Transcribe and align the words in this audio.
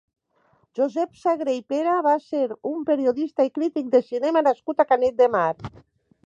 Josep 0.77 1.19
Sagré 1.23 1.53
i 1.57 1.61
Pera 1.73 1.93
va 2.07 2.13
ser 2.23 2.41
un 2.71 2.79
periodista 2.87 3.47
i 3.49 3.53
crític 3.59 3.93
de 3.97 4.03
cinema 4.09 4.45
nascut 4.49 4.83
a 4.83 4.89
Canet 4.95 5.21
de 5.23 5.31
Mar. 5.39 5.47